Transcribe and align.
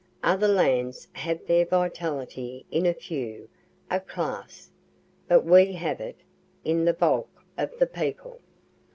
Other 0.23 0.47
lands 0.47 1.07
have 1.13 1.45
their 1.45 1.63
vitality 1.67 2.65
in 2.71 2.87
a 2.87 2.93
few, 2.95 3.49
a 3.91 3.99
class, 3.99 4.71
but 5.27 5.45
we 5.45 5.73
have 5.73 5.99
it 6.01 6.21
in 6.65 6.85
the 6.85 6.93
bulk 6.95 7.29
of 7.55 7.77
the 7.77 7.85
people. 7.85 8.41